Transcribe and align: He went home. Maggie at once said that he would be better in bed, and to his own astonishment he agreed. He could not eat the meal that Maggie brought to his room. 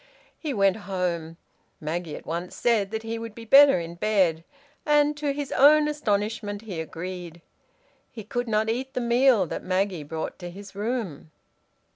He 0.39 0.51
went 0.51 0.77
home. 0.87 1.37
Maggie 1.79 2.15
at 2.15 2.25
once 2.25 2.55
said 2.55 2.89
that 2.89 3.03
he 3.03 3.19
would 3.19 3.35
be 3.35 3.45
better 3.45 3.79
in 3.79 3.93
bed, 3.93 4.43
and 4.83 5.15
to 5.17 5.31
his 5.31 5.51
own 5.51 5.87
astonishment 5.87 6.63
he 6.63 6.81
agreed. 6.81 7.39
He 8.11 8.23
could 8.23 8.47
not 8.47 8.67
eat 8.67 8.95
the 8.95 8.99
meal 8.99 9.45
that 9.45 9.61
Maggie 9.63 10.01
brought 10.01 10.39
to 10.39 10.49
his 10.49 10.73
room. 10.73 11.29